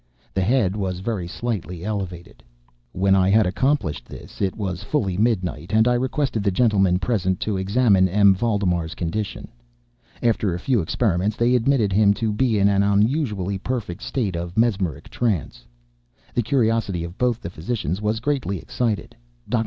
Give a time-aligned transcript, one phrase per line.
[0.33, 2.41] The head was very slightly elevated.
[2.91, 7.39] When I had accomplished this, it was fully midnight, and I requested the gentlemen present
[7.41, 8.33] to examine M.
[8.33, 9.49] Valdemar's condition.
[10.23, 15.07] After a few experiments, they admitted him to be an unusually perfect state of mesmeric
[15.07, 15.67] trance.
[16.33, 19.15] The curiosity of both the physicians was greatly excited.
[19.47, 19.59] Dr.